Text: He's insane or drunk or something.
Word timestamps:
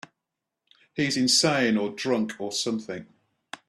He's 0.95 1.15
insane 1.15 1.77
or 1.77 1.91
drunk 1.91 2.33
or 2.41 2.51
something. 2.51 3.05